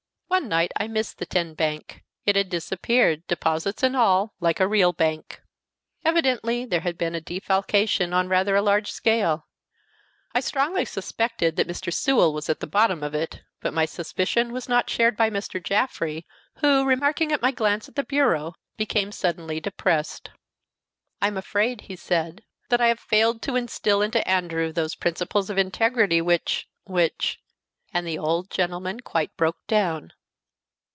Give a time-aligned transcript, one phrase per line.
[0.41, 2.03] One night I missed the tin bank.
[2.25, 5.41] It had disappeared, deposits and all, like a real bank.
[6.05, 9.45] Evidently there had been a defalcation on rather a large scale.
[10.33, 11.93] I strongly suspected that Mr.
[11.93, 15.61] Sewell was at the bottom of it, but my suspicion was not shared by Mr.
[15.61, 16.25] Jaffrey,
[16.59, 20.31] who, remarking my glance at the bureau, became suddenly depressed.
[21.21, 25.57] "I'm afraid," he said, "that I have failed to instill into Andrew those principles of
[25.57, 27.41] integrity which which"
[27.93, 30.13] and the old gentleman quite broke down.